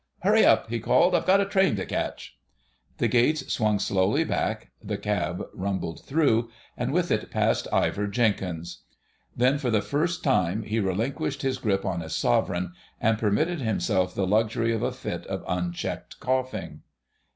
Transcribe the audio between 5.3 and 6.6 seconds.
rumbled through,